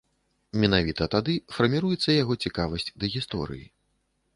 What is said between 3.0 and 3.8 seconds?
гісторыі.